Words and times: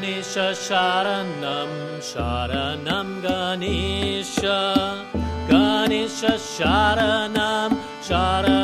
Ganesha 0.00 0.52
Sharanam 0.56 2.00
Sharanam 2.00 3.20
Ganesha 3.20 5.04
Ganesha 5.46 6.38
Sharanam 6.38 7.70
Sharanam 8.00 8.59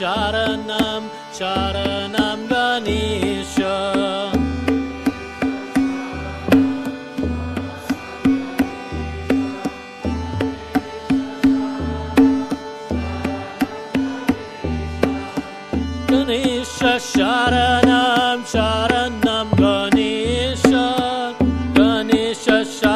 Sharanam 0.00 1.10
Sharanam 1.30 2.48
Ganesha. 2.48 4.32
Ganesha 16.08 16.94
Sharanam 17.10 18.38
Sharanam 18.52 19.48
Ganesha. 19.58 21.36
Ganesha 21.74 22.64
Sharanam 22.64 22.89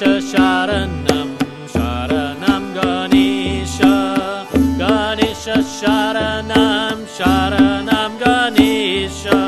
Ganesha 0.00 0.32
Sharanam 0.32 1.36
Sharanam 1.68 2.64
Ganesha 2.72 4.46
Ganesha 4.78 5.56
Sharanam 5.60 7.04
Sharanam 7.16 8.18
Ganesha 8.18 9.40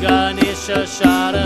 Ganesha 0.00 0.86
Sharanam 0.96 1.45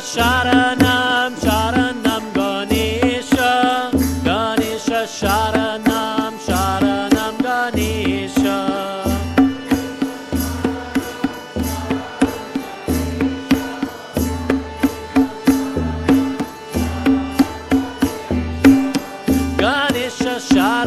Sharanam 0.00 1.34
Sharanam 1.44 2.24
Ganesha 2.32 3.90
Ganesha 4.24 5.04
Sharanam 5.06 6.32
Sharanam 6.46 7.34
Ganesha 7.42 8.58
Ganesha 19.58 20.34
Sharanam 20.48 20.79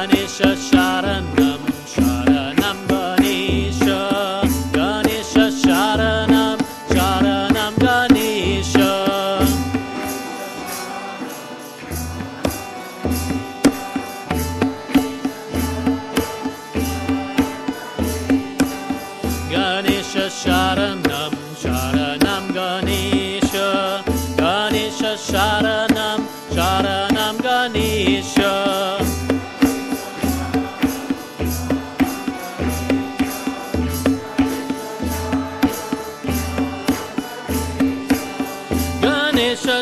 Ganesha 0.00 0.56
Sharanam 0.56 1.60
Sharanam 1.84 2.88
Ganesha. 2.88 4.48
Ganesha 4.72 5.50
Sharanam 5.60 6.58
Sharanam 6.88 7.74
Ganesha. 7.78 8.90
Ganesha 19.50 20.30
Sharanam 20.30 21.09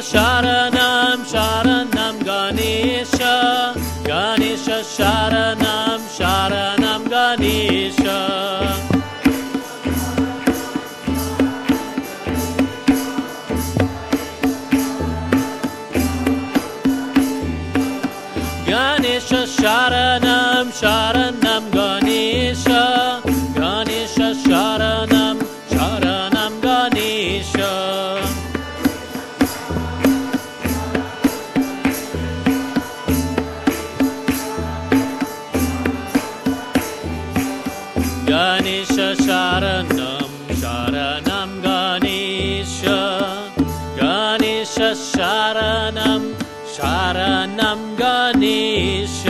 Sharanam 0.01 1.25
Sharanam 1.33 2.25
Ganesha 2.25 3.75
Ganesha 4.05 4.81
Sharanam 4.95 5.99
Sharanam 6.17 7.09
Ganesha 7.09 8.38
Ganesha 38.59 39.15
Sharanam 39.15 40.29
Sharanam 40.61 41.51
Ganesha 41.63 42.99
Ganesha 43.97 44.91
Sharanam 44.99 46.35
Sharanam 46.75 47.97
Ganesha 47.97 49.28